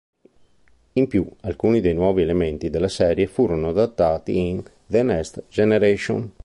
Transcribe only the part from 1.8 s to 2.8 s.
nuovi elementi